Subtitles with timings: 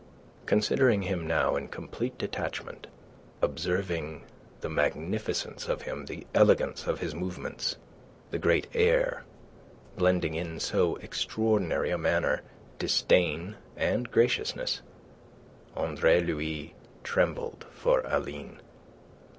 [0.47, 2.87] Considering him now in complete detachment,
[3.39, 4.23] observing
[4.61, 7.75] the magnificence of him, the elegance of his movements,
[8.31, 9.25] the great air,
[9.97, 12.41] blending in so extraordinary a manner
[12.79, 14.81] disdain and graciousness,
[15.75, 16.73] Andre Louis
[17.03, 18.59] trembled for Aline.